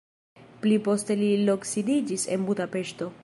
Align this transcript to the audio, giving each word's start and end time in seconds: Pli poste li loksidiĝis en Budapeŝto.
Pli 0.63 0.79
poste 0.87 1.17
li 1.19 1.29
loksidiĝis 1.51 2.27
en 2.37 2.49
Budapeŝto. 2.51 3.17